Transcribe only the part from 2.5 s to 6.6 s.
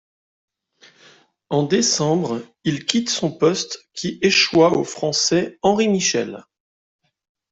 il quitte son poste qui échoit au Français Henri Michel.